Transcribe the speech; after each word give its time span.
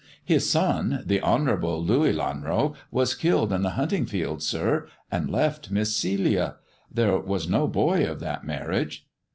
"His 0.33 0.49
son, 0.49 1.03
the 1.05 1.21
Honourable 1.21 1.85
Louis 1.85 2.11
Lelanro, 2.11 2.73
was 2.89 3.13
killed 3.13 3.53
in 3.53 3.61
the 3.61 3.69
hunting 3.77 4.07
field, 4.07 4.41
sir, 4.41 4.87
and 5.11 5.29
left 5.29 5.69
Miss 5.69 5.95
Celia. 5.95 6.55
There 6.91 7.19
was 7.19 7.47
no 7.47 7.67
boy 7.67 8.09
of 8.09 8.19
that 8.21 8.43
marriage." 8.43 9.05